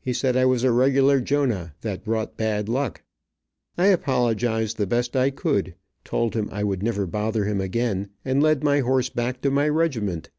[0.00, 3.02] He said I was a regular Jonah, that brought bad luck.
[3.76, 8.40] I apologized the best I could, told him I would never bother him again, and
[8.40, 10.30] led my horse back to my regiment.